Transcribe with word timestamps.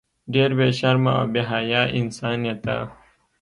ډیر 0.33 0.49
بی 0.57 0.67
شرمه 0.79 1.11
او 1.19 1.25
بی 1.33 1.41
حیا 1.51 1.81
انسان 1.99 2.39
یی 2.47 2.55
ته 2.63 2.75